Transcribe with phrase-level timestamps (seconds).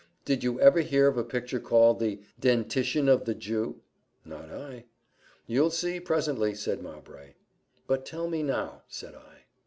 [0.25, 3.81] Did you ever hear of a picture called the 'Dentition of the Jew?'"
[4.25, 4.85] "Not I."
[5.45, 7.35] "You'll see, presently," said Mowbray.
[7.85, 9.43] "But tell me now," said I.